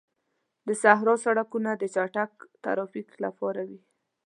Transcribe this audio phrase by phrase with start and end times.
[0.67, 2.31] د صحرا سړکونه د چټک
[2.63, 3.79] ترافیک لپاره وي.